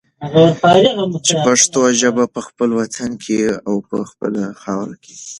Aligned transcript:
چې 1.25 1.33
پښتو 1.45 1.81
ژبه 2.01 2.25
په 2.35 2.39
خپل 2.47 2.69
وطن 2.79 3.11
کې 3.23 3.39
او 3.67 3.75
په 3.89 3.97
خپله 4.09 4.41
خاوره 4.61 4.95
کې 5.03 5.15